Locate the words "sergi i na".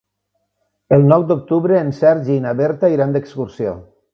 1.99-2.55